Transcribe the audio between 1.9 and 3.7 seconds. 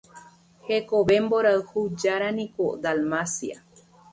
járaniko Dalmacia.